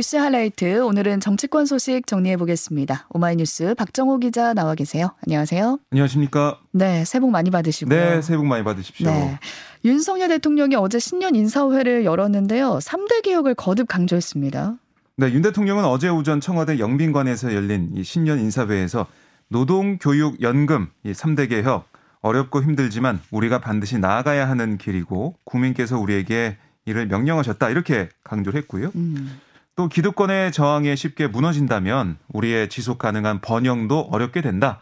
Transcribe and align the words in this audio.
뉴스 0.00 0.16
하이라이트 0.16 0.80
오늘은 0.80 1.20
정치권 1.20 1.66
소식 1.66 2.06
정리해 2.06 2.38
보겠습니다. 2.38 3.06
오마이뉴스 3.10 3.74
박정호 3.74 4.16
기자 4.20 4.54
나와 4.54 4.74
계세요. 4.74 5.10
안녕하세요. 5.26 5.78
안녕하십니까? 5.90 6.58
네, 6.72 7.04
새해 7.04 7.20
복 7.20 7.30
많이 7.30 7.50
받으시고요. 7.50 7.94
네, 7.94 8.22
새해 8.22 8.38
복 8.38 8.46
많이 8.46 8.64
받으십시오. 8.64 9.10
네. 9.10 9.38
윤석열 9.84 10.28
대통령이 10.28 10.74
어제 10.74 10.98
신년 10.98 11.34
인사회를 11.34 12.06
열었는데요. 12.06 12.78
3대 12.78 13.20
개혁을 13.20 13.54
거듭 13.54 13.88
강조했습니다. 13.88 14.78
네, 15.16 15.32
윤 15.34 15.42
대통령은 15.42 15.84
어제 15.84 16.08
오전 16.08 16.40
청와대 16.40 16.78
영빈관에서 16.78 17.54
열린 17.54 17.90
이 17.94 18.02
신년 18.02 18.38
인사회에서 18.38 19.06
노동, 19.48 19.98
교육, 19.98 20.40
연금 20.40 20.88
이 21.04 21.12
3대 21.12 21.50
개혁 21.50 21.86
어렵고 22.22 22.62
힘들지만 22.62 23.20
우리가 23.30 23.58
반드시 23.60 23.98
나아가야 23.98 24.48
하는 24.48 24.78
길이고 24.78 25.36
국민께서 25.44 26.00
우리에게 26.00 26.56
이를 26.86 27.06
명령하셨다 27.06 27.68
이렇게 27.68 28.08
강조를 28.24 28.58
했고요. 28.62 28.92
음. 28.94 29.38
또 29.76 29.88
기득권의 29.88 30.52
저항에 30.52 30.94
쉽게 30.94 31.26
무너진다면 31.26 32.18
우리의 32.28 32.68
지속 32.68 32.98
가능한 32.98 33.40
번영도 33.40 34.08
어렵게 34.10 34.42
된다. 34.42 34.80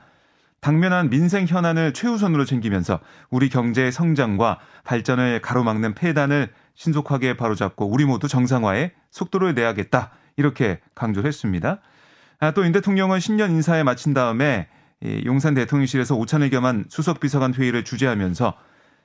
당면한 0.60 1.08
민생 1.08 1.46
현안을 1.46 1.92
최우선으로 1.92 2.44
챙기면서 2.44 2.98
우리 3.30 3.48
경제의 3.48 3.92
성장과 3.92 4.58
발전을 4.84 5.40
가로막는 5.40 5.94
폐단을 5.94 6.52
신속하게 6.74 7.36
바로잡고 7.36 7.88
우리 7.88 8.04
모두 8.04 8.26
정상화에 8.26 8.92
속도를 9.10 9.54
내야겠다. 9.54 10.10
이렇게 10.36 10.80
강조를 10.94 11.28
했습니다. 11.28 11.80
아, 12.40 12.52
또 12.52 12.64
윤 12.64 12.72
대통령은 12.72 13.20
신년 13.20 13.50
인사에 13.50 13.82
마친 13.82 14.14
다음에 14.14 14.68
용산 15.26 15.54
대통령실에서 15.54 16.16
오찬을 16.16 16.50
겸한 16.50 16.86
수석 16.88 17.20
비서관 17.20 17.54
회의를 17.54 17.84
주재하면서 17.84 18.54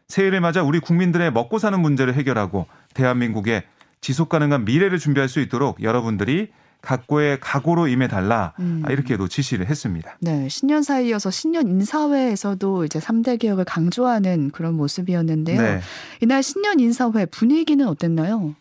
새해를 0.08 0.42
맞아 0.42 0.64
우리 0.64 0.80
국민들의 0.80 1.32
먹고 1.32 1.60
사는 1.60 1.80
문제를 1.80 2.16
해결하고 2.16 2.68
대한민국의 2.94 3.64
지속 4.04 4.28
가능한 4.30 4.66
미래를 4.66 5.00
준비할 5.00 5.30
수 5.30 5.40
있도록 5.40 5.82
여러분들이 5.82 6.50
각고의 6.82 7.40
각오로 7.40 7.88
임해달라 7.88 8.54
음. 8.60 8.84
이렇게도 8.90 9.30
지시를 9.30 9.68
했습니다. 9.68 10.18
네, 10.20 10.50
신년 10.50 10.84
사이여서 10.84 11.32
신년 11.32 11.70
인사회에서도 11.70 12.84
이제 12.84 13.00
3대 13.00 13.40
개혁을 13.40 13.64
강조하는 13.64 14.52
그런 14.52 14.76
모습이었는데요. 14.76 15.62
네. 15.62 15.80
이날 16.22 16.44
신년 16.44 16.82
인사회 16.82 17.26
분위기는 17.26 17.88
어땠나요? 17.88 18.54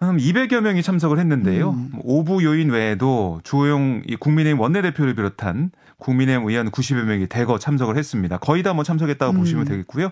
한 0.00 0.16
200여 0.16 0.62
명이 0.62 0.82
참석을 0.82 1.18
했는데요. 1.18 1.70
음. 1.72 1.90
오부 2.02 2.42
요인 2.44 2.70
외에도 2.70 3.42
주호영 3.44 4.04
국민의힘 4.18 4.58
원내대표를 4.58 5.14
비롯한 5.14 5.72
국민의힘 5.98 6.48
의원 6.48 6.70
90여 6.70 7.02
명이 7.04 7.26
대거 7.26 7.58
참석을 7.58 7.98
했습니다. 7.98 8.38
거의 8.38 8.62
다 8.62 8.72
뭐 8.72 8.82
참석했다고 8.84 9.32
음. 9.34 9.36
보시면 9.40 9.66
되겠고요. 9.66 10.08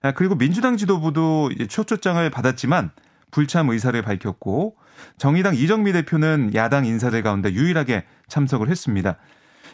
아, 0.00 0.12
그리고 0.12 0.36
민주당 0.38 0.78
지도부도 0.78 1.50
초초장을 1.68 2.30
받았지만 2.30 2.90
불참 3.30 3.68
의사를 3.70 4.00
밝혔고 4.00 4.76
정의당 5.16 5.54
이정미 5.54 5.92
대표는 5.92 6.52
야당 6.54 6.84
인사들 6.84 7.22
가운데 7.22 7.52
유일하게 7.52 8.04
참석을 8.28 8.68
했습니다. 8.68 9.16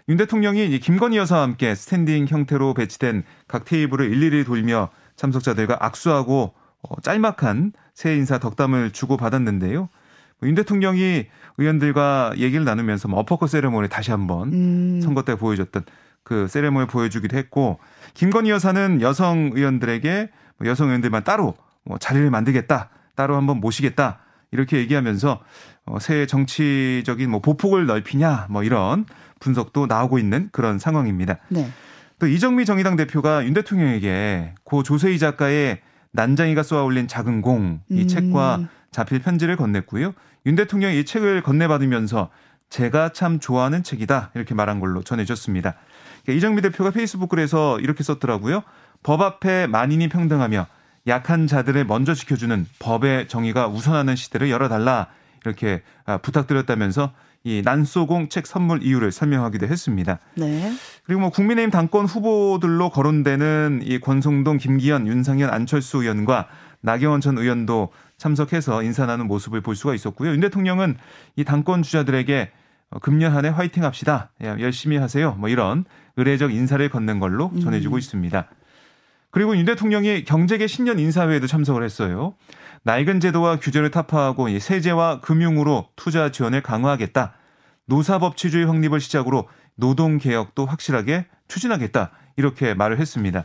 윤 0.09 0.17
대통령이 0.19 0.79
김건희 0.81 1.17
여사와 1.17 1.43
함께 1.43 1.75
스탠딩 1.75 2.27
형태로 2.29 2.75
배치된 2.75 3.25
각 3.49 3.65
테이블을 3.65 4.13
일일이 4.13 4.45
돌며 4.45 4.91
참석자들과 5.17 5.79
악수하고 5.81 6.55
어, 6.83 7.01
짤막한 7.01 7.73
새해 7.95 8.15
인사 8.15 8.39
덕담을 8.39 8.91
주고 8.91 9.17
받았는데요. 9.17 9.89
윤 10.43 10.55
대통령이 10.55 11.27
의원들과 11.57 12.35
얘기를 12.37 12.65
나누면서 12.65 13.09
뭐 13.09 13.21
어퍼컷 13.21 13.49
세레모니 13.49 13.89
다시 13.89 14.11
한번 14.11 14.53
음. 14.53 15.01
선거 15.01 15.23
때 15.23 15.37
보여줬던 15.37 15.85
그 16.23 16.49
세레모니 16.49 16.89
보여주기도 16.89 17.37
했고 17.37 17.79
김건희 18.13 18.51
여사는 18.51 19.01
여성 19.01 19.53
의원들에게 19.55 20.31
뭐 20.59 20.69
여성 20.69 20.89
의원들만 20.89 21.25
따로 21.25 21.55
뭐 21.85 21.99
자리를 21.99 22.29
만들겠다, 22.31 22.91
따로 23.15 23.37
한번 23.37 23.61
모시겠다 23.61 24.19
이렇게 24.51 24.79
얘기하면서 24.79 25.42
어, 25.86 25.98
새 25.98 26.27
정치적인 26.27 27.30
뭐 27.30 27.41
보폭을 27.41 27.86
넓히냐 27.86 28.47
뭐 28.51 28.63
이런 28.63 29.07
분석도 29.41 29.86
나오고 29.86 30.19
있는 30.19 30.48
그런 30.52 30.79
상황입니다. 30.79 31.39
네. 31.48 31.69
또 32.19 32.27
이정미 32.27 32.64
정의당 32.64 32.97
대표가 32.97 33.45
윤 33.45 33.52
대통령에게 33.52 34.55
고 34.64 34.83
조세희 34.83 35.19
작가의 35.19 35.80
난장이가 36.13 36.63
쏘아 36.63 36.85
올린 36.85 37.08
작은 37.08 37.42
공이 37.42 37.80
음. 37.91 38.08
책과 38.08 38.69
자필 38.92 39.20
편지를 39.20 39.57
건넸고요. 39.57 40.14
윤 40.46 40.55
대통령이 40.55 41.01
이 41.01 41.05
책을 41.05 41.42
건네받으면서 41.42 42.31
제가 42.70 43.11
참 43.11 43.41
좋아하는 43.41 43.83
책이다 43.83 44.31
이렇게 44.35 44.55
말한 44.55 44.81
걸로 44.81 45.02
전해졌습니다. 45.02 45.75
이정미 46.29 46.63
대표가 46.63 46.91
페이스북 46.91 47.29
글에서 47.29 47.81
이렇게 47.81 48.02
썼더라고요. 48.02 48.63
법 49.02 49.20
앞에 49.20 49.67
만인이 49.67 50.08
평등하며 50.08 50.67
약한 51.07 51.47
자들을 51.47 51.85
먼저 51.85 52.15
지켜주는 52.15 52.67
법의 52.79 53.29
정의가 53.29 53.69
우선하는 53.69 54.17
시대를 54.17 54.51
열어달라 54.51 55.09
이렇게 55.45 55.83
아, 56.07 56.19
부탁드렸다면서 56.19 57.13
이 57.47 57.61
난소공 57.63 58.31
책 58.31 58.47
선물 58.47 58.83
이유를 58.83 59.13
설명하기도 59.13 59.67
했습니다. 59.67 60.19
네. 60.37 60.73
그리고 61.05 61.20
뭐 61.20 61.31
국민의힘 61.31 61.70
당권 61.70 62.07
후보들로 62.07 62.89
거론되는 62.89 63.83
이 63.85 64.01
권성동, 64.01 64.57
김기현, 64.57 65.07
윤상현, 65.07 65.51
안철수 65.51 65.98
의원과 66.03 66.48
나경원 66.81 67.20
전 67.20 67.37
의원도 67.37 67.91
참석해서 68.17 68.83
인사 68.83 69.05
나눈 69.05 69.27
모습을 69.27 69.61
볼 69.61 69.77
수가 69.77 69.95
있었고요. 69.95 70.31
윤 70.31 70.41
대통령은 70.41 70.97
이 71.37 71.45
당권 71.45 71.83
주자들에게 71.83 72.51
어, 72.91 72.98
금년 73.01 73.33
한 73.35 73.45
해 73.45 73.51
화이팅 73.51 73.85
합시다. 73.85 74.31
예, 74.43 74.47
열심히 74.61 74.97
하세요. 74.97 75.33
뭐 75.39 75.51
이런 75.51 75.85
의례적 76.17 76.51
인사를 76.55 76.89
건넨 76.89 77.19
걸로 77.20 77.53
전해지고 77.61 77.97
음. 77.97 77.98
있습니다. 77.98 78.47
그리고 79.34 79.56
윤 79.56 79.64
대통령이 79.64 80.22
경제계 80.22 80.68
신년 80.68 81.00
인사회에도 81.00 81.48
참석을 81.48 81.83
했어요. 81.83 82.34
낡은 82.84 83.18
제도와 83.18 83.58
규제를 83.58 83.90
타파하고 83.90 84.56
세제와 84.61 85.22
금융으로 85.22 85.89
투자 85.96 86.30
지원을 86.30 86.62
강화하겠다. 86.62 87.34
노사법치주의 87.86 88.64
확립을 88.64 89.00
시작으로 89.00 89.48
노동 89.74 90.18
개혁도 90.18 90.67
확실하게 90.67 91.27
추진하겠다. 91.48 92.12
이렇게 92.36 92.74
말을 92.74 93.00
했습니다. 93.00 93.45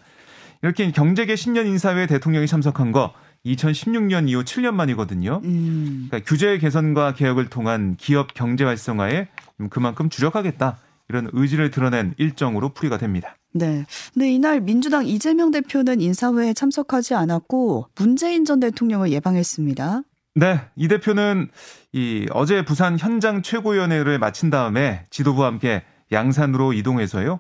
이렇게 0.62 0.92
경제계 0.92 1.36
신년 1.36 1.66
인사회에 1.66 2.06
대통령이 2.06 2.46
참석한 2.46 2.92
거 2.92 3.16
2016년 3.48 4.30
이후 4.30 4.44
7년 4.44 4.76
만이거든요. 4.76 5.42
음. 5.44 6.08
그러니까 6.12 6.30
규제 6.30 6.60
개선과 6.60 7.16
개혁을 7.16 7.50
통한 7.50 7.96
기업 7.96 8.36
경제 8.36 8.64
활성화에 8.64 9.28
그만큼 9.72 10.12
주력하겠다. 10.12 10.78
이런 11.10 11.30
의지를 11.34 11.72
드러낸 11.72 12.14
일정으로 12.18 12.70
풀이가 12.70 12.98
됩니다. 12.98 13.36
네. 13.52 13.86
근데 14.14 14.32
이날 14.32 14.62
민주당 14.62 15.06
이재명 15.08 15.50
대표는 15.52 16.02
인사회에 16.02 16.54
참석하지 16.54 17.16
않았고 17.16 17.88
문재인 17.98 18.46
전 18.46 18.60
대통령을 18.60 19.12
예방했습니다. 19.12 20.04
네. 20.36 20.62
이 20.76 20.88
대표는 20.88 21.50
이 21.92 22.28
어제 22.32 22.64
부산 22.64 22.98
현장 23.00 23.42
최고위원회를 23.42 24.20
마친 24.20 24.52
다음에 24.52 25.06
지도부와 25.10 25.48
함께 25.48 25.84
양산으로 26.12 26.74
이동해서요. 26.74 27.40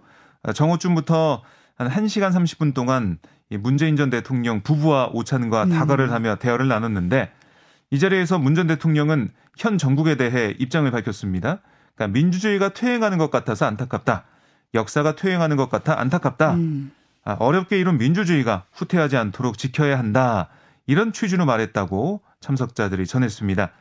정오쯤부터 0.53 1.43
한 1.75 1.89
1시간 1.89 2.31
30분 2.33 2.73
동안 2.73 3.19
문재인 3.51 3.95
전 3.95 4.09
대통령 4.09 4.61
부부와 4.61 5.11
오찬과 5.13 5.65
음. 5.65 5.69
다가를 5.69 6.11
하며 6.11 6.35
대화를 6.35 6.67
나눴는데 6.67 7.31
이 7.91 7.99
자리에서 7.99 8.39
문 8.39 8.55
전 8.55 8.65
대통령은 8.67 9.31
현 9.57 9.77
정국에 9.77 10.15
대해 10.15 10.55
입장을 10.57 10.89
밝혔습니다. 10.89 11.61
그러니까 11.99 12.07
민주주의가 12.13 12.69
퇴행하는 12.69 13.17
것 13.17 13.29
같아서 13.29 13.65
안타깝다. 13.65 14.23
역사가 14.73 15.15
퇴행하는 15.15 15.57
것 15.57 15.69
같아 15.69 15.99
안타깝다. 15.99 16.53
음. 16.53 16.91
아, 17.25 17.33
어렵게 17.39 17.77
이룬 17.77 17.97
민주주의가 17.97 18.63
후퇴하지 18.71 19.17
않도록 19.17 19.57
지켜야 19.57 19.99
한다. 19.99 20.47
이런 20.87 21.11
취지로 21.11 21.45
말했다고 21.45 22.21
참석자들이 22.39 23.05
전했습니다. 23.05 23.71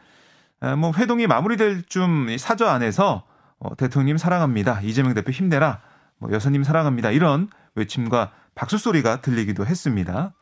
아, 0.60 0.76
뭐 0.76 0.92
회동이 0.96 1.28
마무리될 1.28 1.84
쯤 1.84 2.36
사저 2.36 2.66
안에서 2.66 3.24
어, 3.60 3.76
대통령님 3.76 4.18
사랑합니다. 4.18 4.80
이재명 4.80 5.14
대표 5.14 5.30
힘내라. 5.30 5.80
뭐 6.18 6.32
여사님 6.32 6.64
사랑합니다. 6.64 7.12
이런 7.12 7.48
외침과 7.76 8.32
박수 8.56 8.78
소리가 8.78 9.21
들리기도 9.21 9.64
했습니다. 9.64 10.32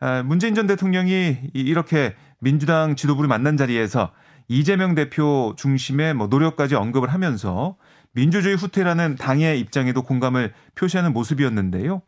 아, 0.00 0.22
문재인 0.24 0.56
전 0.56 0.66
대통령이 0.66 1.50
이렇게 1.52 2.16
민주당 2.40 2.96
지도부를 2.96 3.28
만난 3.28 3.56
자리에서 3.56 4.10
이재명 4.48 4.94
대표 4.94 5.54
중심의 5.56 6.14
뭐 6.14 6.26
노력까지 6.26 6.74
언급을 6.74 7.12
하면서 7.12 7.76
민주주의 8.12 8.54
후퇴라는 8.54 9.16
당의 9.16 9.58
입장에도 9.60 10.02
공감을 10.02 10.52
표시하는 10.74 11.12
모습이었는데요. 11.12 12.02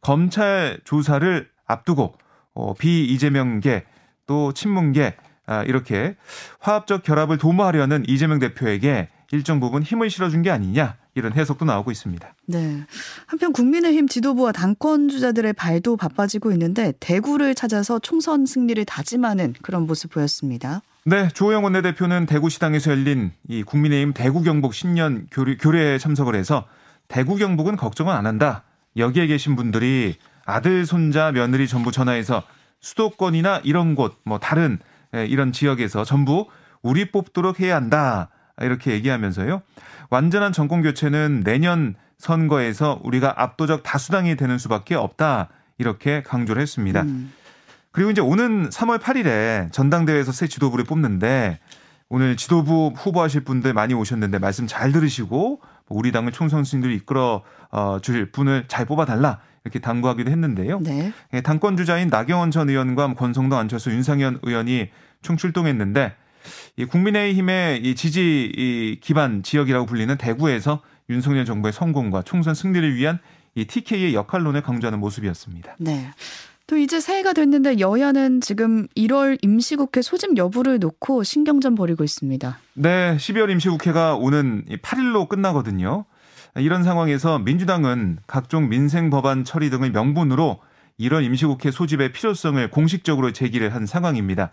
검찰 0.00 0.78
조사를 0.84 1.48
앞두고 1.66 2.14
어, 2.54 2.74
비 2.74 3.04
이재명계 3.06 3.84
또 4.26 4.52
친문계 4.52 5.16
아, 5.46 5.62
이렇게 5.64 6.14
화합적 6.60 7.02
결합을 7.02 7.38
도모하려는 7.38 8.04
이재명 8.06 8.38
대표에게 8.38 9.08
일정 9.32 9.60
부분 9.60 9.82
힘을 9.82 10.10
실어준 10.10 10.42
게 10.42 10.50
아니냐 10.50 10.96
이런 11.14 11.32
해석도 11.32 11.64
나오고 11.64 11.90
있습니다. 11.90 12.34
네. 12.46 12.84
한편 13.26 13.52
국민의힘 13.52 14.08
지도부와 14.08 14.52
당권 14.52 15.08
주자들의 15.08 15.52
발도 15.54 15.96
바빠지고 15.96 16.52
있는데 16.52 16.92
대구를 17.00 17.54
찾아서 17.54 17.98
총선 17.98 18.46
승리를 18.46 18.82
다짐하는 18.84 19.54
그런 19.62 19.86
모습 19.86 20.12
보였습니다. 20.12 20.82
네, 21.08 21.28
조호영 21.28 21.64
원내대표는 21.64 22.26
대구시당에서 22.26 22.90
열린 22.90 23.32
이 23.48 23.62
국민의힘 23.62 24.12
대구 24.12 24.42
경북 24.42 24.74
신년 24.74 25.26
교류, 25.30 25.56
교례에 25.56 25.96
참석을 25.96 26.34
해서 26.34 26.66
대구 27.08 27.36
경북은 27.36 27.76
걱정은 27.76 28.14
안 28.14 28.26
한다. 28.26 28.64
여기에 28.94 29.28
계신 29.28 29.56
분들이 29.56 30.16
아들, 30.44 30.84
손자, 30.84 31.32
며느리 31.32 31.66
전부 31.66 31.92
전화해서 31.92 32.42
수도권이나 32.80 33.62
이런 33.64 33.94
곳, 33.94 34.20
뭐 34.26 34.38
다른 34.38 34.80
이런 35.14 35.50
지역에서 35.50 36.04
전부 36.04 36.46
우리 36.82 37.10
뽑도록 37.10 37.60
해야 37.60 37.76
한다. 37.76 38.28
이렇게 38.60 38.92
얘기하면서요. 38.92 39.62
완전한 40.10 40.52
정권 40.52 40.82
교체는 40.82 41.40
내년 41.42 41.94
선거에서 42.18 43.00
우리가 43.02 43.32
압도적 43.42 43.82
다수당이 43.82 44.36
되는 44.36 44.58
수밖에 44.58 44.94
없다. 44.94 45.48
이렇게 45.78 46.22
강조를 46.22 46.60
했습니다. 46.60 47.00
음. 47.00 47.32
그리고 47.90 48.10
이제 48.10 48.20
오는 48.20 48.68
3월 48.68 48.98
8일에 48.98 49.72
전당대회에서 49.72 50.32
새 50.32 50.46
지도부를 50.46 50.84
뽑는데 50.84 51.58
오늘 52.08 52.36
지도부 52.36 52.92
후보하실 52.96 53.44
분들 53.44 53.74
많이 53.74 53.94
오셨는데 53.94 54.38
말씀 54.38 54.66
잘 54.66 54.92
들으시고 54.92 55.60
우리 55.88 56.12
당의 56.12 56.32
총선 56.32 56.64
승리를 56.64 56.94
이끌어 56.94 57.42
어, 57.70 57.98
줄 58.00 58.30
분을 58.30 58.64
잘 58.68 58.86
뽑아달라 58.86 59.40
이렇게 59.64 59.78
당부하기도 59.78 60.30
했는데요. 60.30 60.80
네. 60.80 61.12
예, 61.34 61.40
당권 61.40 61.76
주자인 61.76 62.08
나경원 62.08 62.50
전 62.50 62.70
의원과 62.70 63.14
권성동 63.14 63.58
안철수 63.58 63.90
윤상현 63.90 64.40
의원이 64.42 64.88
총출동했는데 65.22 66.14
이 66.76 66.84
국민의힘의 66.86 67.82
이 67.82 67.94
지지 67.94 68.52
이 68.56 69.00
기반 69.02 69.42
지역이라고 69.42 69.86
불리는 69.86 70.16
대구에서 70.16 70.80
윤석열 71.10 71.44
정부의 71.44 71.72
성공과 71.72 72.22
총선 72.22 72.54
승리를 72.54 72.94
위한 72.94 73.18
이 73.54 73.64
TK의 73.64 74.14
역할론을 74.14 74.62
강조하는 74.62 75.00
모습이었습니다. 75.00 75.76
네. 75.78 76.10
또 76.68 76.76
이제 76.76 77.00
새해가 77.00 77.32
됐는데 77.32 77.78
여야는 77.80 78.42
지금 78.42 78.86
1월 78.94 79.38
임시국회 79.40 80.02
소집 80.02 80.36
여부를 80.36 80.78
놓고 80.78 81.22
신경전 81.22 81.74
벌이고 81.74 82.04
있습니다. 82.04 82.58
네, 82.74 83.16
12월 83.16 83.50
임시국회가 83.50 84.16
오는 84.16 84.66
8일로 84.66 85.30
끝나거든요. 85.30 86.04
이런 86.56 86.84
상황에서 86.84 87.38
민주당은 87.38 88.18
각종 88.26 88.68
민생 88.68 89.08
법안 89.08 89.44
처리 89.44 89.70
등의 89.70 89.92
명분으로 89.92 90.60
1월 91.00 91.24
임시국회 91.24 91.70
소집의 91.70 92.12
필요성을 92.12 92.70
공식적으로 92.70 93.32
제기를 93.32 93.74
한 93.74 93.86
상황입니다. 93.86 94.50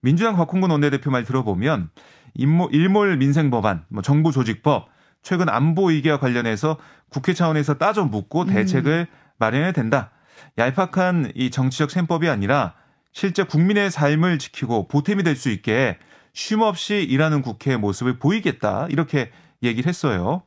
민주당 0.00 0.36
곽홍근 0.36 0.70
원내대표 0.70 1.10
말 1.10 1.24
들어보면 1.24 1.90
일몰, 2.34 2.72
일몰 2.72 3.16
민생 3.16 3.50
법안, 3.50 3.82
뭐 3.88 4.00
정부 4.00 4.30
조직법, 4.30 4.90
최근 5.22 5.48
안보 5.48 5.88
위기와 5.88 6.20
관련해서 6.20 6.76
국회 7.08 7.34
차원에서 7.34 7.78
따져 7.78 8.04
묻고 8.04 8.44
대책을 8.44 9.08
음. 9.10 9.16
마련해야 9.38 9.72
된다. 9.72 10.12
얄팍한 10.58 11.32
이 11.34 11.50
정치적 11.50 11.90
셈법이 11.90 12.28
아니라 12.28 12.74
실제 13.12 13.42
국민의 13.42 13.90
삶을 13.90 14.38
지키고 14.38 14.88
보탬이 14.88 15.22
될 15.22 15.36
수 15.36 15.50
있게 15.50 15.98
쉼 16.32 16.62
없이 16.62 17.04
일하는 17.08 17.42
국회의 17.42 17.76
모습을 17.78 18.18
보이겠다. 18.18 18.86
이렇게 18.90 19.30
얘기를 19.62 19.88
했어요. 19.88 20.42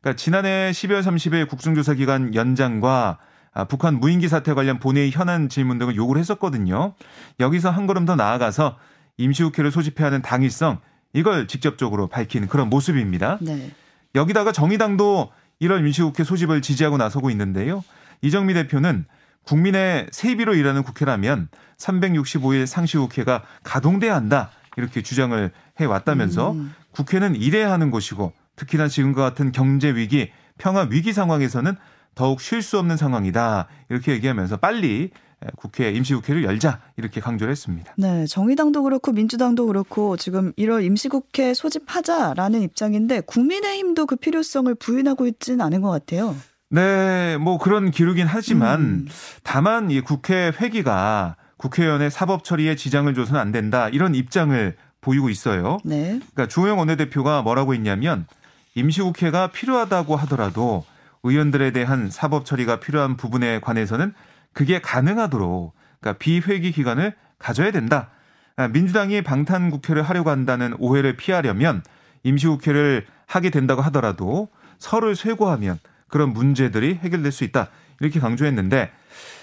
그러니까 0.00 0.16
지난해 0.16 0.70
12월 0.72 1.02
30일 1.02 1.48
국정조사 1.48 1.94
기간 1.94 2.34
연장과 2.34 3.18
아, 3.52 3.64
북한 3.64 3.98
무인기 3.98 4.28
사태 4.28 4.54
관련 4.54 4.78
본회의 4.78 5.10
현안 5.10 5.48
질문 5.48 5.78
등을 5.78 5.96
요구를 5.96 6.20
했었거든요. 6.20 6.94
여기서 7.40 7.70
한 7.70 7.86
걸음 7.86 8.04
더 8.04 8.16
나아가서 8.16 8.76
임시국회를 9.16 9.70
소집해야 9.70 10.06
하는 10.06 10.22
당위성 10.22 10.78
이걸 11.14 11.48
직접적으로 11.48 12.06
밝힌 12.06 12.46
그런 12.46 12.70
모습입니다. 12.70 13.38
네. 13.40 13.70
여기다가 14.14 14.52
정의당도 14.52 15.32
1월 15.62 15.80
임시국회 15.80 16.22
소집을 16.24 16.62
지지하고 16.62 16.96
나서고 16.96 17.30
있는데요. 17.30 17.82
이정미 18.22 18.54
대표는 18.54 19.04
국민의 19.44 20.08
세비로 20.12 20.54
일하는 20.54 20.82
국회라면 20.82 21.48
365일 21.78 22.66
상시 22.66 22.96
국회가 22.96 23.42
가동돼야 23.62 24.14
한다. 24.14 24.50
이렇게 24.76 25.02
주장을 25.02 25.50
해 25.80 25.84
왔다면서 25.84 26.52
음. 26.52 26.74
국회는 26.92 27.34
일해야 27.34 27.72
하는 27.72 27.90
곳이고 27.90 28.32
특히나 28.56 28.88
지금과 28.88 29.22
같은 29.22 29.52
경제 29.52 29.90
위기, 29.94 30.30
평화 30.58 30.86
위기 30.90 31.12
상황에서는 31.12 31.76
더욱 32.14 32.40
쉴 32.40 32.62
수 32.62 32.78
없는 32.78 32.96
상황이다. 32.96 33.68
이렇게 33.88 34.12
얘기하면서 34.12 34.58
빨리 34.58 35.10
국회 35.56 35.90
임시국회를 35.90 36.44
열자 36.44 36.80
이렇게 36.96 37.20
강조를 37.20 37.50
했습니다. 37.50 37.94
네, 37.96 38.26
정의당도 38.26 38.82
그렇고 38.82 39.12
민주당도 39.12 39.66
그렇고 39.66 40.16
지금 40.16 40.52
1월 40.52 40.84
임시국회 40.84 41.54
소집하자라는 41.54 42.60
입장인데 42.60 43.22
국민의힘도 43.22 44.06
그 44.06 44.16
필요성을 44.16 44.74
부인하고 44.74 45.26
있지는 45.26 45.62
않은 45.62 45.80
것 45.80 45.90
같아요. 45.90 46.36
네, 46.70 47.36
뭐 47.38 47.58
그런 47.58 47.90
기류긴 47.90 48.26
하지만 48.26 48.80
음. 48.80 49.08
다만 49.42 49.90
이 49.90 50.00
국회 50.00 50.52
회기가 50.60 51.34
국회의원의 51.56 52.10
사법 52.10 52.44
처리에 52.44 52.76
지장을 52.76 53.12
줘서는 53.12 53.40
안 53.40 53.50
된다 53.50 53.88
이런 53.88 54.14
입장을 54.14 54.76
보이고 55.00 55.28
있어요. 55.28 55.78
네. 55.84 56.20
그러니까 56.20 56.46
주호영 56.46 56.78
원내대표가 56.78 57.42
뭐라고 57.42 57.74
했냐면 57.74 58.26
임시국회가 58.74 59.48
필요하다고 59.48 60.14
하더라도 60.16 60.84
의원들에 61.24 61.72
대한 61.72 62.08
사법 62.08 62.44
처리가 62.44 62.80
필요한 62.80 63.16
부분에 63.16 63.60
관해서는 63.60 64.14
그게 64.52 64.80
가능하도록 64.80 65.74
그러니까 66.00 66.18
비회기 66.18 66.72
기간을 66.72 67.14
가져야 67.38 67.72
된다. 67.72 68.10
아, 68.56 68.68
민주당이 68.68 69.22
방탄 69.22 69.70
국회를 69.70 70.02
하려고 70.02 70.30
한다는 70.30 70.74
오해를 70.78 71.16
피하려면 71.16 71.82
임시국회를 72.22 73.06
하게 73.26 73.50
된다고 73.50 73.82
하더라도 73.82 74.48
설을 74.78 75.16
쇄고하면 75.16 75.78
그런 76.10 76.32
문제들이 76.32 76.96
해결될 77.02 77.32
수 77.32 77.44
있다. 77.44 77.68
이렇게 78.00 78.20
강조했는데 78.20 78.90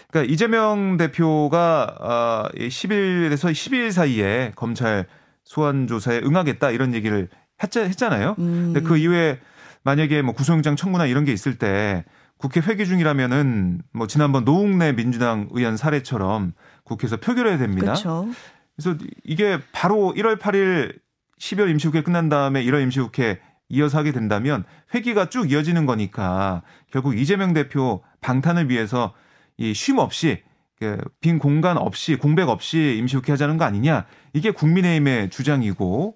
그러니까 0.09 0.33
이재명 0.33 0.97
대표가 0.97 2.49
10일에서 2.55 3.45
어, 3.45 3.51
12일 3.51 3.91
사이에 3.91 4.51
검찰 4.55 5.05
소환 5.43 5.87
조사에 5.87 6.19
응하겠다 6.23 6.71
이런 6.71 6.93
얘기를 6.93 7.29
했잖아요. 7.61 8.35
음. 8.39 8.73
근데 8.73 8.81
그 8.81 8.97
이후에 8.97 9.39
만약에 9.83 10.21
뭐 10.21 10.33
구속영장 10.33 10.75
청구나 10.75 11.05
이런 11.05 11.23
게 11.23 11.31
있을 11.31 11.57
때 11.57 12.03
국회 12.37 12.59
회기 12.59 12.85
중이라면은 12.85 13.81
뭐 13.93 14.07
지난번 14.07 14.45
노웅래 14.45 14.93
민주당 14.93 15.47
의원 15.51 15.77
사례처럼 15.77 16.53
국회에서 16.83 17.17
표결해야 17.17 17.57
됩니다. 17.57 17.93
그렇죠. 17.93 18.27
그래서 18.75 18.97
이게 19.23 19.59
바로 19.71 20.13
1월 20.15 20.39
8일 20.39 20.99
12월 21.39 21.69
임시국회 21.71 22.03
끝난 22.03 22.29
다음에 22.29 22.63
1월 22.63 22.83
임시국회 22.83 23.39
이어서 23.69 23.97
하게 23.97 24.11
된다면 24.11 24.63
회기가 24.93 25.29
쭉 25.29 25.51
이어지는 25.51 25.85
거니까 25.85 26.61
결국 26.91 27.17
이재명 27.17 27.53
대표 27.53 28.01
방탄을 28.21 28.69
위해서 28.69 29.13
이 29.57 29.71
쉼 29.71 29.99
없이 29.99 30.43
그빈 30.79 31.39
공간 31.39 31.77
없이 31.77 32.15
공백 32.17 32.49
없이 32.49 32.95
임시국회 32.99 33.31
하자는 33.31 33.57
거 33.57 33.65
아니냐. 33.65 34.05
이게 34.33 34.51
국민의힘의 34.51 35.31
주장이고 35.31 36.15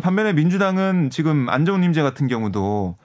반면에 0.00 0.32
민주당은 0.32 1.10
지금 1.10 1.50
안정훈님제 1.50 2.00
같은 2.02 2.26
경우도 2.26 2.96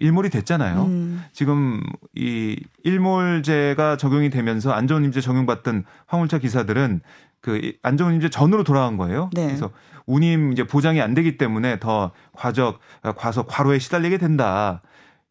일몰이 0.00 0.30
됐잖아요. 0.30 0.84
음. 0.84 1.24
지금 1.32 1.82
이 2.14 2.58
일몰제가 2.84 3.96
적용이 3.96 4.30
되면서 4.30 4.72
안정훈님제 4.72 5.20
적용받던 5.20 5.84
화물차 6.06 6.38
기사들은 6.38 7.00
그 7.40 7.72
안정훈님제 7.82 8.30
전으로 8.30 8.64
돌아간 8.64 8.96
거예요. 8.96 9.30
네. 9.34 9.46
그래서 9.46 9.70
운임 10.06 10.52
이제 10.52 10.64
보장이 10.64 11.00
안 11.00 11.14
되기 11.14 11.36
때문에 11.36 11.78
더 11.78 12.12
과적 12.32 12.78
과서 13.16 13.44
과로에 13.44 13.78
시달리게 13.78 14.18
된다. 14.18 14.82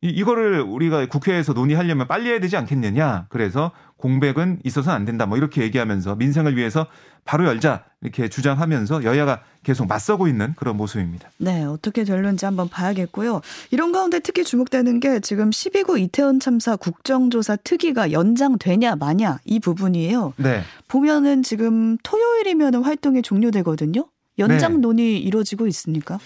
이, 0.02 0.10
이거를 0.10 0.62
우리가 0.62 1.08
국회에서 1.08 1.54
논의하려면 1.54 2.08
빨리 2.08 2.30
해야 2.30 2.40
되지 2.40 2.56
않겠느냐. 2.58 3.26
그래서 3.30 3.72
공백은 3.98 4.60
있어서는 4.64 4.96
안 4.96 5.06
된다. 5.06 5.26
뭐 5.26 5.38
이렇게 5.38 5.62
얘기하면서 5.62 6.16
민생을 6.16 6.58
위해서 6.58 6.88
바로 7.24 7.46
열자 7.46 7.86
이렇게 8.02 8.28
주장하면서 8.28 9.04
여야가 9.04 9.42
계속 9.64 9.88
맞서고 9.88 10.28
있는 10.28 10.54
그런 10.56 10.78
모습입니다. 10.78 11.30
네, 11.38 11.64
어떻게 11.64 12.04
될는지 12.04 12.46
한번 12.46 12.70
봐야겠고요. 12.70 13.42
이런 13.72 13.92
가운데 13.92 14.20
특히 14.20 14.44
주목되는 14.44 15.00
게 15.00 15.20
지금 15.22 15.50
12구 15.50 16.00
이태원 16.00 16.40
참사 16.40 16.76
국정조사 16.76 17.56
특위가 17.58 18.12
연장되냐 18.12 18.98
마냐 18.98 19.40
이 19.46 19.60
부분이에요. 19.60 20.34
네. 20.38 20.62
보면은 20.88 21.42
지금 21.42 21.98
토요일이면 22.04 22.84
활동이 22.84 23.22
종료되거든요. 23.22 24.08
연장 24.38 24.74
네. 24.74 24.80
논의 24.80 25.20
이루어지고 25.20 25.66
있습니까? 25.68 26.20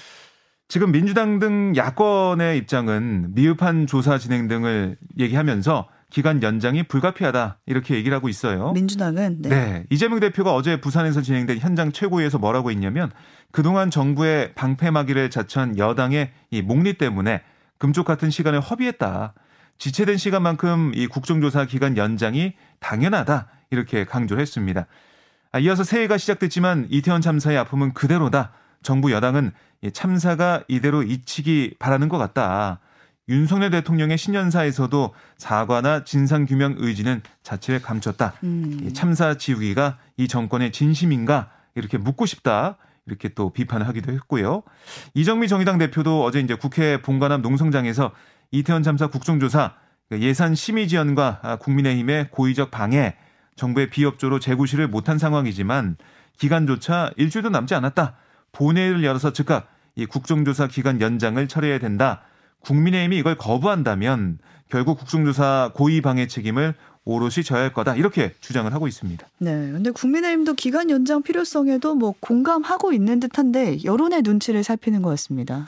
지금 0.67 0.91
민주당 0.91 1.39
등 1.39 1.73
야권의 1.75 2.57
입장은 2.57 3.33
미흡한 3.33 3.87
조사 3.87 4.17
진행 4.17 4.47
등을 4.47 4.97
얘기하면서 5.17 5.87
기간 6.09 6.41
연장이 6.41 6.83
불가피하다 6.83 7.59
이렇게 7.65 7.95
얘기를 7.95 8.15
하고 8.15 8.29
있어요. 8.29 8.71
민주당은 8.71 9.41
네. 9.41 9.49
네. 9.49 9.85
이재명 9.89 10.19
대표가 10.19 10.53
어제 10.53 10.81
부산에서 10.81 11.21
진행된 11.21 11.59
현장 11.59 11.91
최고위에서 11.91 12.39
뭐라고 12.39 12.71
했냐면 12.71 13.11
그동안 13.51 13.89
정부의 13.91 14.53
방패막이를 14.55 15.29
자처한 15.29 15.77
여당의 15.77 16.31
이 16.51 16.61
목리 16.61 16.93
때문에 16.97 17.41
금쪽 17.77 18.05
같은 18.05 18.29
시간을 18.29 18.59
허비했다. 18.59 19.33
지체된 19.77 20.17
시간만큼 20.17 20.91
이 20.95 21.07
국정조사 21.07 21.65
기간 21.65 21.95
연장이 21.95 22.53
당연하다 22.79 23.47
이렇게 23.71 24.03
강조를 24.03 24.41
했습니다. 24.41 24.87
아, 25.51 25.59
이어서 25.59 25.83
새해가 25.83 26.17
시작됐지만 26.17 26.87
이태원 26.89 27.21
참사의 27.21 27.57
아픔은 27.57 27.93
그대로다. 27.93 28.51
정부 28.83 29.11
여당은 29.11 29.51
참사가 29.93 30.63
이대로 30.67 31.03
잊히기 31.03 31.75
바라는 31.79 32.09
것 32.09 32.17
같다. 32.17 32.79
윤석열 33.29 33.69
대통령의 33.69 34.17
신년사에서도 34.17 35.13
사과나 35.37 36.03
진상규명 36.03 36.75
의지는 36.79 37.21
자체를 37.43 37.81
감췄다. 37.81 38.33
음. 38.43 38.91
참사 38.93 39.35
지우기가 39.35 39.97
이 40.17 40.27
정권의 40.27 40.71
진심인가 40.71 41.51
이렇게 41.75 41.97
묻고 41.97 42.25
싶다. 42.25 42.77
이렇게 43.05 43.29
또 43.29 43.51
비판을 43.51 43.87
하기도 43.87 44.11
했고요. 44.11 44.63
이정미 45.13 45.47
정의당 45.47 45.77
대표도 45.77 46.23
어제 46.23 46.39
이제 46.39 46.55
국회 46.55 47.01
본관앞 47.01 47.41
농성장에서 47.41 48.11
이태원 48.51 48.83
참사 48.83 49.07
국정조사 49.07 49.73
예산 50.13 50.55
심의 50.55 50.87
지원과 50.87 51.57
국민의힘의 51.61 52.29
고의적 52.31 52.71
방해, 52.71 53.15
정부의 53.55 53.89
비협조로 53.89 54.39
재구시를 54.39 54.87
못한 54.87 55.17
상황이지만 55.17 55.97
기간조차 56.37 57.11
일주일도 57.15 57.49
남지 57.49 57.75
않았다. 57.75 58.15
본회의를 58.51 59.03
열어서 59.03 59.33
즉각 59.33 59.69
이 59.95 60.05
국정조사 60.05 60.67
기간 60.67 61.01
연장을 61.01 61.47
철회해야 61.47 61.79
된다. 61.79 62.21
국민의힘이 62.61 63.17
이걸 63.17 63.35
거부한다면 63.35 64.39
결국 64.69 64.99
국정조사 64.99 65.71
고의 65.73 66.01
방해 66.01 66.27
책임을 66.27 66.75
오롯이 67.05 67.43
져야 67.43 67.61
할 67.61 67.73
거다 67.73 67.95
이렇게 67.95 68.33
주장을 68.39 68.71
하고 68.71 68.87
있습니다. 68.87 69.25
네, 69.39 69.51
근데 69.71 69.89
국민의힘도 69.91 70.53
기간 70.53 70.89
연장 70.89 71.23
필요성에도 71.23 71.95
뭐 71.95 72.13
공감하고 72.19 72.93
있는 72.93 73.19
듯한데 73.19 73.83
여론의 73.83 74.21
눈치를 74.21 74.63
살피는 74.63 75.01
것 75.01 75.09
같습니다. 75.11 75.65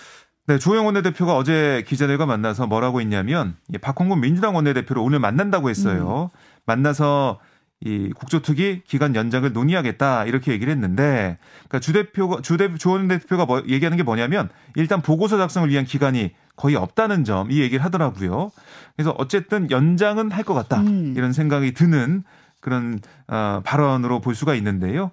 네, 0.48 0.58
조영 0.60 0.86
원내대표가 0.86 1.36
어제 1.36 1.84
기자들과 1.88 2.26
만나서 2.26 2.68
뭐라고 2.68 3.02
했냐면 3.02 3.56
박홍근 3.82 4.22
민주당 4.22 4.56
원내대표를 4.56 5.02
오늘 5.02 5.20
만난다고 5.20 5.70
했어요. 5.70 6.30
음. 6.34 6.38
만나서 6.66 7.40
이 7.84 8.12
국조특위 8.16 8.84
기간 8.88 9.16
연장을 9.16 9.52
논의하겠다 9.54 10.26
이렇게 10.26 10.52
얘기를 10.52 10.72
했는데 10.72 11.38
그러니까 11.68 11.80
주 11.80 11.94
대표가 11.94 12.42
주대 12.42 12.74
조원 12.76 13.08
대표가 13.08 13.46
뭐 13.46 13.64
얘기하는 13.68 13.98
게 13.98 14.04
뭐냐면 14.04 14.50
일단 14.76 15.02
보고서 15.02 15.38
작성을 15.38 15.68
위한 15.70 15.86
기간이 15.86 16.32
거의 16.56 16.76
없다는 16.76 17.24
점 17.24 17.50
이 17.50 17.60
얘기를 17.62 17.84
하더라고요. 17.84 18.52
그래서 18.96 19.16
어쨌든 19.18 19.72
연장은 19.72 20.32
할 20.32 20.44
것 20.44 20.54
같다 20.54 20.82
음. 20.82 21.14
이런 21.18 21.34
생각이 21.34 21.74
드는 21.74 22.24
그런 22.60 23.00
어, 23.28 23.62
발언으로 23.66 24.22
볼 24.22 24.36
수가 24.36 24.54
있는데요. 24.56 25.12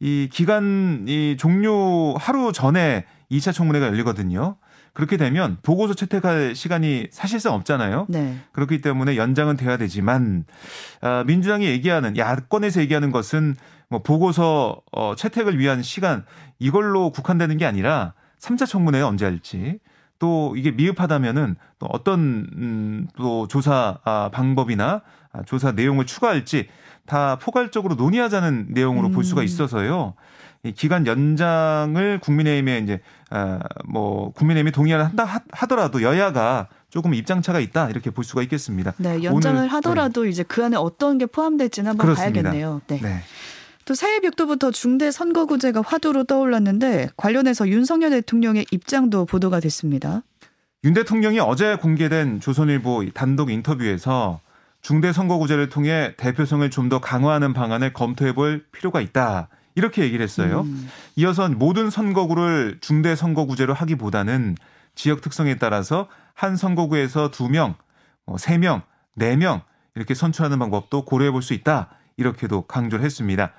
이 0.00 0.28
기간 0.32 1.04
이 1.06 1.36
종료 1.38 2.16
하루 2.16 2.52
전에 2.52 3.04
2차 3.30 3.52
청문회가 3.52 3.86
열리거든요. 3.88 4.56
그렇게 4.92 5.16
되면 5.16 5.56
보고서 5.62 5.94
채택할 5.94 6.54
시간이 6.54 7.08
사실상 7.10 7.54
없잖아요. 7.54 8.06
네. 8.08 8.36
그렇기 8.52 8.80
때문에 8.80 9.16
연장은 9.16 9.56
돼야 9.56 9.76
되지만 9.76 10.44
아, 11.00 11.24
민주당이 11.26 11.66
얘기하는 11.66 12.16
야권에서 12.16 12.80
얘기하는 12.82 13.10
것은 13.10 13.56
뭐 13.88 14.02
보고서 14.02 14.82
어, 14.92 15.14
채택을 15.16 15.58
위한 15.58 15.82
시간 15.82 16.24
이걸로 16.58 17.10
국한되는 17.10 17.56
게 17.58 17.64
아니라 17.64 18.14
3차 18.38 18.66
청문회 18.66 19.00
언제 19.00 19.24
할지 19.24 19.78
또 20.18 20.54
이게 20.56 20.70
미흡하다면은 20.70 21.56
또 21.78 21.86
어떤 21.90 22.46
음, 22.54 23.08
또 23.16 23.48
조사 23.48 23.98
아, 24.04 24.30
방법이나 24.32 25.02
아, 25.32 25.42
조사 25.44 25.72
내용을 25.72 26.06
추가할지 26.06 26.68
다 27.06 27.38
포괄적으로 27.40 27.94
논의하자는 27.94 28.68
내용으로 28.70 29.08
음. 29.08 29.12
볼 29.12 29.24
수가 29.24 29.40
음. 29.40 29.44
있어서요. 29.44 30.14
이 30.64 30.72
기간 30.72 31.06
연장을 31.08 32.20
국민의힘에 32.20 32.78
이제 32.78 33.00
아뭐 33.30 34.32
국민의힘이 34.32 34.70
동의를 34.70 35.04
한다 35.04 35.42
하더라도 35.50 36.02
여야가 36.02 36.68
조금 36.88 37.14
입장차가 37.14 37.58
있다 37.58 37.90
이렇게 37.90 38.10
볼 38.10 38.22
수가 38.22 38.42
있겠습니다. 38.42 38.94
네, 38.98 39.24
연장을 39.24 39.58
오늘, 39.58 39.72
하더라도 39.72 40.22
네. 40.22 40.28
이제 40.28 40.44
그 40.44 40.64
안에 40.64 40.76
어떤 40.76 41.18
게 41.18 41.26
포함될지는 41.26 41.90
한번 41.90 42.06
그렇습니다. 42.06 42.42
봐야겠네요. 42.42 42.80
네. 42.86 43.00
네. 43.00 43.20
또 43.86 43.94
새해 43.94 44.20
벽도부터 44.20 44.70
중대 44.70 45.10
선거구제가 45.10 45.82
화두로 45.84 46.22
떠올랐는데 46.24 47.08
관련해서 47.16 47.66
윤석열 47.68 48.10
대통령의 48.10 48.66
입장도 48.70 49.24
보도가 49.24 49.58
됐습니다. 49.58 50.22
윤 50.84 50.94
대통령이 50.94 51.40
어제 51.40 51.74
공개된 51.74 52.38
조선일보 52.38 53.06
단독 53.14 53.50
인터뷰에서 53.50 54.40
중대 54.80 55.12
선거구제를 55.12 55.70
통해 55.70 56.14
대표성을 56.16 56.68
좀 56.70 56.88
더 56.88 57.00
강화하는 57.00 57.52
방안을 57.52 57.92
검토해 57.92 58.34
볼 58.34 58.64
필요가 58.70 59.00
있다. 59.00 59.48
이렇게 59.74 60.02
얘기를 60.02 60.22
했어요. 60.22 60.62
음. 60.62 60.88
이어서 61.16 61.48
모든 61.48 61.90
선거구를 61.90 62.78
중대 62.80 63.16
선거구제로 63.16 63.74
하기보다는 63.74 64.56
지역 64.94 65.20
특성에 65.22 65.56
따라서 65.56 66.08
한 66.34 66.56
선거구에서 66.56 67.30
두 67.30 67.48
명, 67.48 67.74
뭐세 68.26 68.58
명, 68.58 68.82
네 69.14 69.36
명 69.36 69.62
이렇게 69.94 70.14
선출하는 70.14 70.58
방법도 70.58 71.04
고려해 71.04 71.30
볼 71.30 71.42
수 71.42 71.54
있다. 71.54 71.88
이렇게도 72.16 72.62
강조를 72.62 73.04
했습니다. 73.04 73.52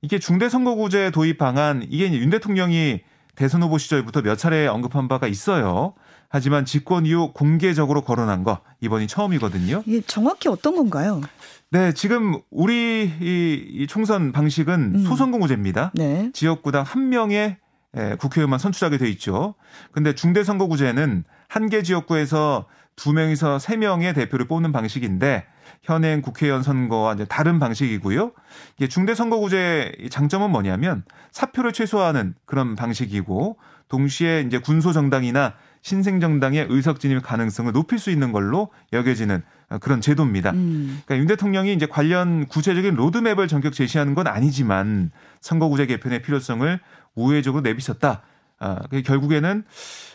이게 0.00 0.18
중대 0.18 0.48
선거구제 0.48 1.10
도입 1.10 1.38
방안 1.38 1.86
이게 1.88 2.10
윤 2.12 2.30
대통령이 2.30 3.00
대선 3.36 3.62
후보 3.62 3.78
시절부터 3.78 4.22
몇 4.22 4.36
차례 4.36 4.66
언급한 4.66 5.08
바가 5.08 5.26
있어요. 5.28 5.94
하지만 6.32 6.64
집권 6.64 7.04
이후 7.04 7.30
공개적으로 7.34 8.00
거론한 8.00 8.42
거 8.42 8.60
이번이 8.80 9.06
처음이거든요. 9.06 9.82
이게 9.84 10.00
정확히 10.06 10.48
어떤 10.48 10.74
건가요? 10.74 11.20
네, 11.70 11.92
지금 11.92 12.40
우리 12.50 13.04
이, 13.20 13.66
이 13.70 13.86
총선 13.86 14.32
방식은 14.32 14.92
음. 14.94 15.04
소선거구제입니다. 15.04 15.92
네. 15.94 16.30
지역구당 16.32 16.84
한 16.86 17.10
명의 17.10 17.58
국회의원만 18.18 18.58
선출하게 18.58 18.96
돼 18.96 19.10
있죠. 19.10 19.54
근데 19.92 20.14
중대선거구제는 20.14 21.24
한 21.48 21.68
개 21.68 21.82
지역구에서 21.82 22.66
두 22.96 23.12
명에서 23.12 23.58
세 23.58 23.76
명의 23.76 24.14
대표를 24.14 24.48
뽑는 24.48 24.72
방식인데 24.72 25.44
현행 25.82 26.22
국회의원 26.22 26.62
선거와 26.62 27.12
이제 27.12 27.26
다른 27.26 27.58
방식이고요. 27.58 28.32
이게 28.78 28.88
중대선거구제의 28.88 30.08
장점은 30.10 30.50
뭐냐면 30.50 31.04
사표를 31.30 31.74
최소화하는 31.74 32.34
그런 32.46 32.74
방식이고 32.74 33.58
동시에 33.88 34.44
이제 34.46 34.58
군소정당이나 34.58 35.54
신생정당의 35.82 36.66
의석 36.70 37.00
진입 37.00 37.22
가능성을 37.22 37.72
높일 37.72 37.98
수 37.98 38.10
있는 38.10 38.32
걸로 38.32 38.70
여겨지는 38.92 39.42
그런 39.80 40.00
제도입니다. 40.00 40.50
음. 40.52 41.02
그러니까 41.04 41.18
윤 41.18 41.26
대통령이 41.26 41.74
이제 41.74 41.86
관련 41.86 42.46
구체적인 42.46 42.94
로드맵을 42.94 43.48
전격 43.48 43.72
제시하는 43.72 44.14
건 44.14 44.26
아니지만 44.26 45.10
선거구제 45.40 45.86
개편의 45.86 46.22
필요성을 46.22 46.80
우회적으로 47.14 47.62
내비쳤다. 47.62 48.22
아, 48.58 48.78
결국에는 49.04 49.64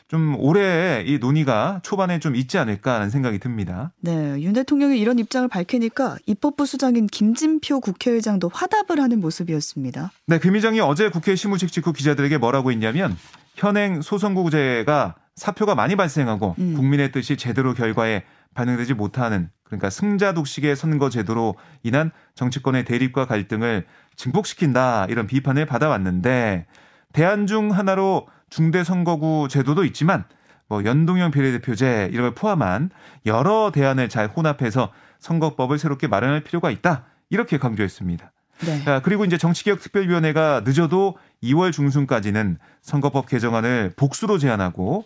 좀 0.08 0.36
올해 0.40 1.04
이 1.06 1.18
논의가 1.18 1.82
초반에 1.84 2.20
좀 2.20 2.38
있지 2.38 2.58
않을까 2.58 2.96
하는 2.96 3.10
생각이 3.10 3.40
듭니다. 3.40 3.92
네, 4.00 4.42
윤 4.42 4.54
대통령이 4.54 4.98
이런 4.98 5.20
입장을 5.20 5.46
밝히니까 5.50 6.16
입법부 6.26 6.66
수장인 6.66 7.08
김진표 7.08 7.82
국회의장도 7.82 8.50
화답을 8.54 9.02
하는 9.02 9.20
모습이었습니다. 9.20 10.12
네, 10.28 10.40
김 10.40 10.56
의장이 10.56 10.80
어제 10.80 11.10
국회 11.10 11.36
시무식 11.36 11.74
직후 11.74 11.92
기자들에게 11.92 12.38
뭐라고 12.38 12.72
했냐면 12.72 13.18
현행 13.56 14.02
소선거구제가 14.02 15.16
사표가 15.38 15.76
많이 15.76 15.96
발생하고 15.96 16.56
음. 16.58 16.74
국민의 16.74 17.12
뜻이 17.12 17.38
제대로 17.38 17.74
결과에 17.74 18.24
반영되지 18.56 18.96
못하는 18.96 19.50
그러니까 19.64 19.90
승자 19.90 20.34
독식의 20.34 20.76
선거 20.76 21.10
제도로 21.10 21.56
인한 21.84 22.12
정치권의 22.34 22.86
대립과 22.86 23.28
갈등을 23.28 23.86
증폭시킨다 24.16 25.06
이런 25.10 25.28
비판을 25.28 25.68
받아왔는데 25.68 26.66
대안 27.14 27.46
중 27.46 27.72
하나로 27.72 28.28
중대 28.50 28.84
선거구 28.84 29.48
제도도 29.50 29.86
있지만 29.86 30.26
뭐 30.68 30.84
연동형 30.84 31.32
비례대표제 31.32 32.10
이런 32.12 32.26
걸 32.26 32.36
포함한 32.36 32.90
여러 33.28 33.72
대안을 33.72 34.10
잘 34.10 34.28
혼합해서 34.28 34.92
선거법을 35.20 35.78
새롭게 35.78 36.08
마련할 36.08 36.42
필요가 36.44 36.72
있다 36.72 37.06
이렇게 37.30 37.58
강조했습니다. 37.60 38.32
네. 38.66 38.84
자, 38.84 39.02
그리고 39.04 39.24
이제 39.24 39.38
정치개혁특별위원회가 39.38 40.64
늦어도 40.66 41.18
2월 41.44 41.72
중순까지는 41.72 42.58
선거법 42.82 43.28
개정안을 43.28 43.94
복수로 43.96 44.40
제안하고 44.40 45.06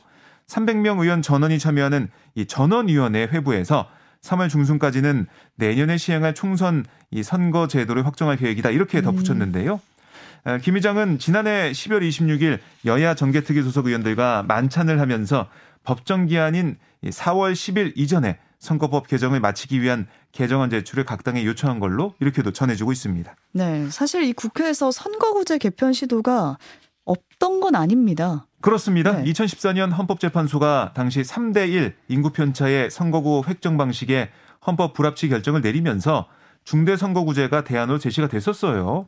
300명 0.51 0.99
의원 0.99 1.21
전원이 1.21 1.59
참여하는 1.59 2.09
이 2.35 2.45
전원위원회 2.45 3.23
회부에서 3.31 3.87
3월 4.21 4.49
중순까지는 4.49 5.27
내년에 5.55 5.97
시행할 5.97 6.35
총선 6.35 6.85
이 7.09 7.23
선거 7.23 7.67
제도를 7.67 8.05
확정할 8.05 8.37
계획이다 8.37 8.69
이렇게 8.69 9.01
덧붙였는데요. 9.01 9.79
음. 10.45 10.59
김 10.61 10.75
의장은 10.75 11.19
지난해 11.19 11.71
12월 11.71 12.07
26일 12.07 12.59
여야 12.85 13.15
정개특위 13.15 13.61
소속 13.63 13.87
의원들과 13.87 14.43
만찬을 14.47 14.99
하면서 14.99 15.47
법정 15.83 16.25
기한인 16.25 16.77
4월 17.03 17.53
10일 17.53 17.93
이전에 17.95 18.37
선거법 18.59 19.07
개정을 19.07 19.39
마치기 19.39 19.81
위한 19.81 20.07
개정안 20.31 20.69
제출을 20.69 21.05
각 21.05 21.23
당에 21.23 21.45
요청한 21.45 21.79
걸로 21.79 22.13
이렇게도 22.19 22.51
전해지고 22.51 22.91
있습니다. 22.91 23.35
네, 23.53 23.89
사실 23.89 24.23
이 24.23 24.33
국회에서 24.33 24.91
선거구제 24.91 25.57
개편 25.57 25.93
시도가 25.93 26.57
없던 27.05 27.59
건 27.59 27.75
아닙니다. 27.75 28.45
그렇습니다. 28.61 29.17
네. 29.17 29.31
2014년 29.31 29.91
헌법재판소가 29.91 30.91
당시 30.93 31.21
3대 31.21 31.69
1 31.69 31.95
인구 32.07 32.31
편차의 32.31 32.89
선거구 32.91 33.43
획정 33.47 33.77
방식에 33.77 34.29
헌법 34.65 34.93
불합치 34.93 35.29
결정을 35.29 35.61
내리면서 35.61 36.27
중대선거구제가 36.63 37.63
대안으로 37.63 37.97
제시가 37.97 38.27
됐었어요. 38.27 39.07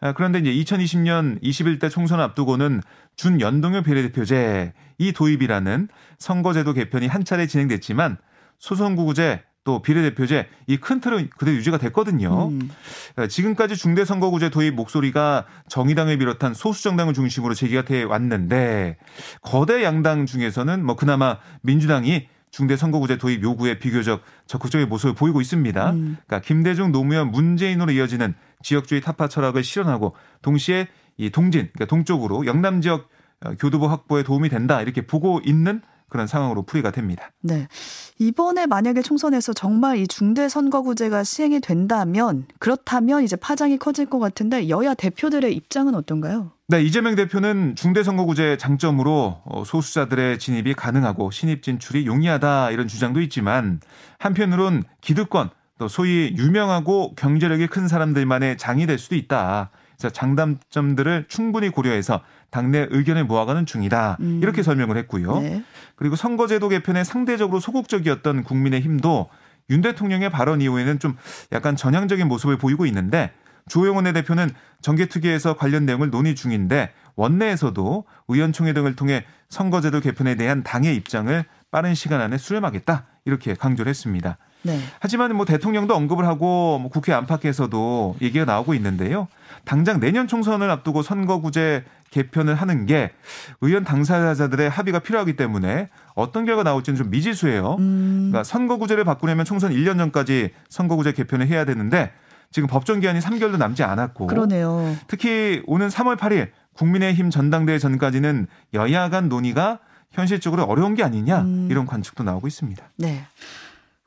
아, 0.00 0.12
그런데 0.12 0.40
이제 0.40 0.52
2020년 0.52 1.40
21대 1.42 1.90
총선 1.90 2.20
앞두고는 2.20 2.82
준연동형 3.16 3.84
비례대표제 3.84 4.72
이 4.98 5.12
도입이라는 5.12 5.88
선거제도 6.18 6.72
개편이 6.72 7.06
한 7.06 7.24
차례 7.24 7.46
진행됐지만 7.46 8.18
소선구구제 8.58 9.42
또 9.68 9.82
비례대표제 9.82 10.48
이 10.66 10.78
큰 10.78 11.00
틀은 11.00 11.28
그대로 11.36 11.58
유지가 11.58 11.76
됐거든요. 11.76 12.48
음. 12.48 12.70
지금까지 13.28 13.76
중대선거구제 13.76 14.48
도입 14.48 14.72
목소리가 14.74 15.44
정의당을 15.68 16.16
비롯한 16.16 16.54
소수 16.54 16.82
정당을 16.84 17.12
중심으로 17.12 17.52
제기가 17.52 17.82
돼 17.82 18.02
왔는데 18.02 18.96
거대 19.42 19.84
양당 19.84 20.24
중에서는 20.24 20.86
뭐 20.86 20.96
그나마 20.96 21.36
민주당이 21.60 22.28
중대선거구제 22.50 23.18
도입 23.18 23.42
요구에 23.42 23.78
비교적 23.78 24.22
적극적인 24.46 24.88
모습을 24.88 25.14
보이고 25.14 25.42
있습니다. 25.42 25.90
음. 25.90 26.16
그러니까 26.26 26.40
김대중 26.46 26.90
노무현 26.90 27.30
문재인으로 27.30 27.92
이어지는 27.92 28.32
지역주의 28.62 29.02
타파 29.02 29.28
철학을 29.28 29.62
실현하고 29.62 30.16
동시에 30.40 30.88
이 31.18 31.28
동진 31.28 31.68
그러니까 31.74 31.84
동쪽으로 31.84 32.46
영남 32.46 32.80
지역 32.80 33.10
교두보 33.58 33.86
확보에 33.86 34.22
도움이 34.22 34.48
된다 34.48 34.80
이렇게 34.80 35.02
보고 35.06 35.42
있는 35.44 35.82
그런 36.08 36.26
상황으로 36.26 36.62
풀이가 36.62 36.90
됩니다. 36.90 37.30
네. 37.40 37.68
이번에 38.18 38.66
만약에 38.66 39.02
총선에서 39.02 39.52
정말 39.52 39.98
이 39.98 40.06
중대 40.06 40.48
선거구제가 40.48 41.24
시행이 41.24 41.60
된다면 41.60 42.46
그렇다면 42.58 43.22
이제 43.22 43.36
파장이 43.36 43.78
커질 43.78 44.06
것 44.06 44.18
같은데 44.18 44.68
여야 44.68 44.94
대표들의 44.94 45.54
입장은 45.54 45.94
어떤가요? 45.94 46.52
네, 46.70 46.82
이재명 46.82 47.14
대표는 47.14 47.76
중대선거구제 47.76 48.58
장점으로 48.58 49.40
어, 49.44 49.64
소수자들의 49.64 50.38
진입이 50.38 50.74
가능하고 50.74 51.30
신입 51.30 51.62
진출이 51.62 52.06
용이하다 52.06 52.72
이런 52.72 52.88
주장도 52.88 53.22
있지만 53.22 53.80
한편으론 54.18 54.84
기득권 55.00 55.48
또 55.78 55.88
소위 55.88 56.34
유명하고 56.36 57.14
경제력이 57.14 57.68
큰 57.68 57.88
사람들만의 57.88 58.58
장이 58.58 58.86
될 58.86 58.98
수도 58.98 59.14
있다. 59.14 59.70
그래서 59.98 60.12
장단점들을 60.12 61.26
충분히 61.28 61.70
고려해서 61.70 62.20
당내 62.50 62.86
의견을 62.90 63.24
모아가는 63.24 63.66
중이다. 63.66 64.18
음. 64.20 64.40
이렇게 64.42 64.62
설명을 64.62 64.96
했고요. 64.98 65.40
네. 65.40 65.62
그리고 65.96 66.14
선거제도 66.14 66.68
개편에 66.68 67.02
상대적으로 67.04 67.58
소극적이었던 67.60 68.44
국민의힘도 68.44 69.28
윤 69.70 69.80
대통령의 69.82 70.30
발언 70.30 70.60
이후에는 70.60 70.98
좀 71.00 71.16
약간 71.52 71.76
전향적인 71.76 72.26
모습을 72.28 72.56
보이고 72.56 72.86
있는데 72.86 73.32
주호영 73.68 73.96
원내대표는 73.96 74.50
정계특위에서 74.80 75.56
관련 75.56 75.84
내용을 75.84 76.10
논의 76.10 76.34
중인데 76.34 76.92
원내에서도 77.16 78.04
의원총회 78.28 78.72
등을 78.72 78.96
통해 78.96 79.24
선거제도 79.50 80.00
개편에 80.00 80.36
대한 80.36 80.62
당의 80.62 80.94
입장을 80.96 81.44
빠른 81.70 81.94
시간 81.94 82.20
안에 82.20 82.38
수렴하겠다 82.38 83.04
이렇게 83.26 83.54
강조를 83.54 83.90
했습니다. 83.90 84.38
네. 84.62 84.80
하지만 85.00 85.34
뭐 85.36 85.44
대통령도 85.44 85.94
언급을 85.94 86.26
하고 86.26 86.78
뭐 86.78 86.90
국회 86.90 87.12
안팎에서도 87.12 88.16
얘기가 88.20 88.44
나오고 88.44 88.74
있는데요. 88.74 89.28
당장 89.64 90.00
내년 90.00 90.26
총선을 90.26 90.70
앞두고 90.70 91.02
선거구제 91.02 91.84
개편을 92.10 92.54
하는 92.54 92.86
게 92.86 93.10
의원 93.60 93.84
당사자들의 93.84 94.70
합의가 94.70 95.00
필요하기 95.00 95.36
때문에 95.36 95.88
어떤 96.14 96.46
결과 96.46 96.62
나올지는 96.62 96.96
좀 96.96 97.10
미지수예요. 97.10 97.76
음. 97.78 98.28
그러니까 98.30 98.44
선거구제를 98.44 99.04
바꾸려면 99.04 99.44
총선 99.44 99.72
1년 99.72 99.98
전까지 99.98 100.50
선거구제 100.68 101.12
개편을 101.12 101.46
해야 101.48 101.64
되는데 101.64 102.12
지금 102.50 102.66
법정 102.66 103.00
기한이 103.00 103.20
3개월도 103.20 103.58
남지 103.58 103.82
않았고 103.82 104.26
그러네요. 104.26 104.96
특히 105.06 105.62
오는 105.66 105.88
3월 105.88 106.16
8일 106.16 106.48
국민의힘 106.72 107.30
전당대회 107.30 107.78
전까지는 107.78 108.46
여야 108.74 109.10
간 109.10 109.28
논의가 109.28 109.80
현실적으로 110.12 110.64
어려운 110.64 110.94
게 110.94 111.02
아니냐 111.02 111.42
음. 111.42 111.68
이런 111.70 111.84
관측도 111.84 112.24
나오고 112.24 112.46
있습니다. 112.46 112.82
네. 112.96 113.24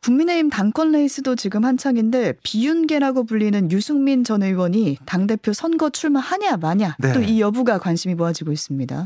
국민의힘 0.04 0.50
당권 0.50 0.92
레이스도 0.92 1.36
지금 1.36 1.64
한창인데 1.64 2.34
비윤계라고 2.44 3.26
불리는 3.26 3.72
유승민 3.72 4.24
전 4.24 4.42
의원이 4.42 4.98
당대표 5.06 5.54
선거 5.54 5.90
출마하냐 5.90 6.58
마냐 6.58 6.96
네. 7.00 7.14
또이 7.14 7.40
여부가 7.40 7.78
관심이 7.78 8.16
모아지고 8.16 8.52
있습니다. 8.52 9.04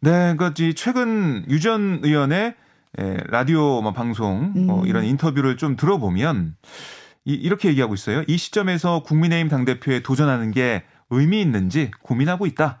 네, 0.00 0.10
그러니까 0.36 0.52
최근 0.76 1.44
유 1.48 1.60
전 1.60 2.00
의원의 2.02 2.54
라디오 3.30 3.80
뭐 3.80 3.92
방송 3.92 4.52
뭐 4.54 4.82
음. 4.82 4.86
이런 4.86 5.04
인터뷰를 5.04 5.56
좀 5.56 5.76
들어보면 5.76 6.56
이렇게 7.24 7.68
얘기하고 7.70 7.94
있어요. 7.94 8.22
이 8.26 8.36
시점에서 8.36 9.02
국민의힘 9.04 9.48
당대표에 9.48 10.02
도전하는 10.02 10.50
게 10.50 10.84
의미 11.10 11.40
있는지 11.40 11.90
고민하고 12.02 12.46
있다. 12.46 12.80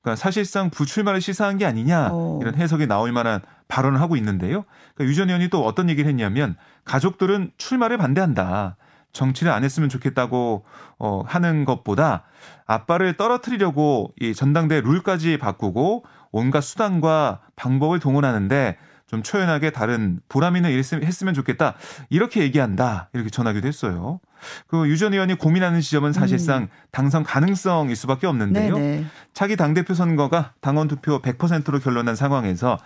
그러니까 0.00 0.16
사실상 0.16 0.70
부출마를 0.70 1.20
시사한 1.20 1.58
게 1.58 1.66
아니냐 1.66 2.08
어. 2.12 2.38
이런 2.40 2.54
해석이 2.54 2.86
나올 2.86 3.12
만한 3.12 3.40
발언을 3.68 4.00
하고 4.00 4.16
있는데요. 4.16 4.64
그러니까 4.94 5.10
유전 5.10 5.28
의원이 5.28 5.48
또 5.48 5.64
어떤 5.64 5.88
얘기를 5.88 6.08
했냐면 6.08 6.56
가족들은 6.84 7.52
출마를 7.56 7.98
반대한다. 7.98 8.76
정치를 9.12 9.52
안 9.52 9.62
했으면 9.62 9.88
좋겠다고 9.88 10.64
어 10.98 11.22
하는 11.26 11.64
것보다 11.64 12.24
아빠를 12.66 13.16
떨어뜨리려고 13.16 14.14
이 14.20 14.34
전당대 14.34 14.80
룰까지 14.80 15.38
바꾸고 15.38 16.04
온갖 16.30 16.62
수단과 16.62 17.40
방법을 17.56 18.00
동원하는데 18.00 18.78
좀 19.06 19.22
초연하게 19.22 19.70
다른 19.70 20.20
보람 20.30 20.56
있는 20.56 20.70
일 20.70 20.78
했으면 20.78 21.34
좋겠다. 21.34 21.74
이렇게 22.08 22.40
얘기한다. 22.40 23.10
이렇게 23.12 23.28
전하기도 23.28 23.68
했어요. 23.68 24.20
그 24.66 24.88
유 24.88 24.96
전 24.96 25.12
의원이 25.12 25.34
고민하는 25.34 25.80
지점은 25.80 26.12
사실상 26.12 26.62
음. 26.62 26.68
당선 26.90 27.22
가능성일 27.24 27.94
수밖에 27.96 28.26
없는데요. 28.26 28.74
네네. 28.76 29.04
차기 29.32 29.56
당대표 29.56 29.94
선거가 29.94 30.52
당원 30.60 30.88
투표 30.88 31.20
100%로 31.22 31.78
결론난 31.80 32.14
상황에서 32.16 32.78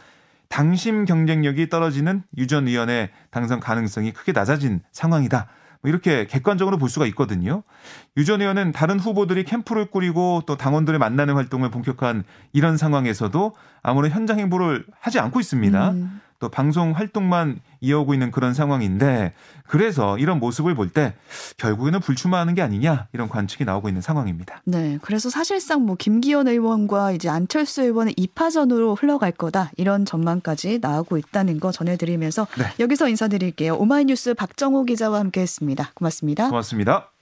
당심 0.49 1.05
경쟁력이 1.05 1.69
떨어지는 1.69 2.23
유 2.39 2.47
전 2.47 2.69
의원의 2.69 3.11
당선 3.31 3.59
가능성이 3.61 4.13
크게 4.13 4.33
낮아진 4.33 4.81
상황이다. 4.93 5.49
뭐 5.83 5.89
이렇게 5.91 6.27
객관적으로 6.27 6.79
볼 6.79 6.89
수가 6.89 7.07
있거든요. 7.07 7.63
유 8.17 8.25
전 8.25 8.41
의원은 8.41 8.73
다른 8.73 8.99
후보들이 9.01 9.45
캠프를 9.45 9.87
꾸리고 9.91 10.43
또 10.47 10.57
당원들을 10.57 10.99
만나는 10.99 11.35
활동을 11.35 11.71
본격화한 11.71 12.25
이런 12.53 12.77
상황에서도 12.77 13.55
아무런 13.83 14.11
현장 14.13 14.39
행보를 14.39 14.87
하지 15.01 15.19
않고 15.19 15.41
있습니다. 15.41 15.91
음. 15.91 16.21
또 16.39 16.49
방송 16.49 16.93
활동만 16.93 17.61
이어오고 17.81 18.15
있는 18.15 18.31
그런 18.31 18.55
상황인데 18.55 19.33
그래서 19.67 20.19
이런 20.19 20.39
모습을 20.39 20.75
볼 20.75 20.91
때 20.91 21.15
결국에는 21.57 22.01
불출마하는 22.01 22.55
게 22.55 22.63
아니냐 22.63 23.09
이런 23.13 23.29
관측이 23.29 23.65
나오고 23.65 23.89
있는 23.89 24.01
상황입니다. 24.01 24.63
네. 24.65 24.99
그래서 25.03 25.29
사실상 25.31 25.83
뭐 25.83 25.97
김기현 25.97 26.47
의원과 26.49 27.13
이제 27.13 27.29
안철수 27.29 27.83
의원의 27.83 28.15
2파전으로 28.15 29.01
흘러갈 29.01 29.33
거다 29.33 29.73
이런 29.77 30.05
전망까지 30.05 30.79
나오고 30.81 31.19
있다는 31.19 31.61
거 31.61 31.73
전해드리면서 31.73 32.47
네. 32.59 32.65
여기서 32.81 33.09
인사드릴게요. 33.09 33.75
오마이뉴스 33.77 34.35
박정호 34.35 34.85
기자와 34.85 35.19
함께했습니다. 35.19 35.93
고맙습니다. 35.95 36.49
고맙습니다. 36.49 37.16